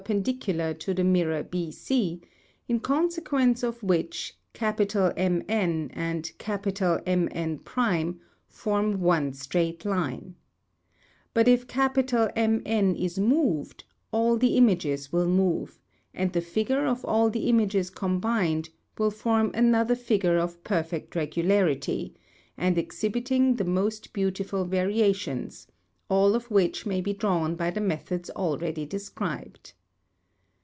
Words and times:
pendicular 0.03 0.73
to 0.73 0.95
the 0.95 1.03
mirror 1.03 1.43
B 1.43 1.69
C, 1.69 2.21
in 2.67 2.79
consequence 2.79 3.61
of 3.61 3.83
which 3.83 4.33
M 4.59 4.75
N 5.47 5.91
and 5.93 6.31
M'N7 6.33 8.19
form 8.49 8.99
one 8.99 9.33
straight 9.33 9.85
line; 9.85 10.35
but 11.35 11.47
if 11.47 11.67
M 12.35 12.63
N 12.65 12.95
is' 12.95 13.19
moved, 13.19 13.83
all 14.11 14.37
the 14.37 14.57
images 14.57 15.11
will 15.13 15.27
move, 15.27 15.79
and 16.15 16.33
the 16.33 16.41
figure 16.41 16.87
of 16.87 17.05
all 17.05 17.29
the 17.29 17.47
images 17.47 17.91
comhined 17.91 18.69
will 18.97 19.11
form 19.11 19.51
another 19.53 19.95
figure 19.95 20.39
of 20.39 20.63
perfect 20.63 21.15
regularity, 21.15 22.15
and 22.57 22.75
exhibiting 22.79 23.57
the 23.57 23.65
most 23.65 24.13
beautiful 24.13 24.65
variations, 24.65 25.67
all 26.09 26.33
of 26.33 26.49
which 26.49 26.87
may 26.87 27.01
be 27.01 27.13
drawn 27.13 27.55
by 27.55 27.69
the 27.69 27.79
methods 27.79 28.31
already 28.31 28.87
described. 28.87 29.73